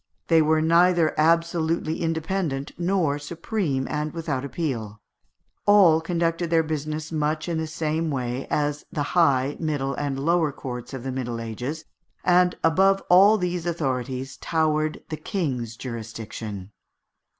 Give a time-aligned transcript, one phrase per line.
[0.29, 4.99] They were neither absolutely independent, nor supreme and without appeal.
[5.67, 10.51] All conducted their business much in the same way as the high, middle, and lower
[10.51, 11.85] courts of the Middle Ages;
[12.23, 16.71] and above all these authorities towered the King's jurisdiction.